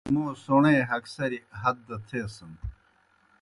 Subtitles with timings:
[0.13, 2.51] موں سوݨے ہگسریْ ہت دہ تھیسِن۔